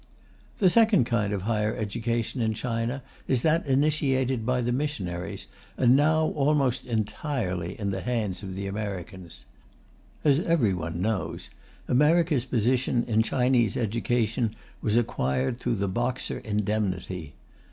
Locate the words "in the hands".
7.79-8.41